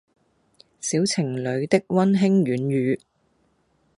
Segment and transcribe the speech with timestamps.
[0.79, 2.99] 小情侶的溫馨軟語